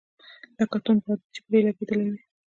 لکه 0.57 0.77
توند 0.83 1.01
باد 1.05 1.19
چي 1.33 1.39
پر 1.47 1.57
لګېدلی 1.67 2.07
وي. 2.11 2.19